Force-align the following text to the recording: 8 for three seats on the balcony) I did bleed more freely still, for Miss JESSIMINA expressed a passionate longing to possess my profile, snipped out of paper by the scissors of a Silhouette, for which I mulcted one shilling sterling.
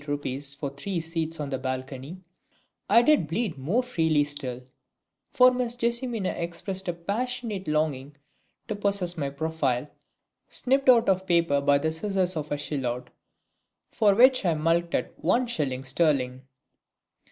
8 0.09 0.55
for 0.59 0.71
three 0.71 0.99
seats 0.99 1.39
on 1.39 1.51
the 1.51 1.59
balcony) 1.59 2.21
I 2.89 3.03
did 3.03 3.27
bleed 3.27 3.55
more 3.59 3.83
freely 3.83 4.23
still, 4.23 4.63
for 5.31 5.51
Miss 5.51 5.75
JESSIMINA 5.75 6.29
expressed 6.37 6.87
a 6.87 6.93
passionate 6.93 7.67
longing 7.67 8.15
to 8.67 8.75
possess 8.75 9.15
my 9.15 9.29
profile, 9.29 9.87
snipped 10.49 10.89
out 10.89 11.07
of 11.07 11.27
paper 11.27 11.61
by 11.61 11.77
the 11.77 11.91
scissors 11.91 12.35
of 12.35 12.51
a 12.51 12.57
Silhouette, 12.57 13.11
for 13.91 14.15
which 14.15 14.43
I 14.43 14.55
mulcted 14.55 15.09
one 15.17 15.45
shilling 15.45 15.83
sterling. 15.83 16.47